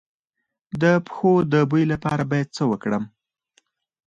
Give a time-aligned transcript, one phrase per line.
[0.81, 3.03] د پښو د بوی لپاره باید څه وکړم؟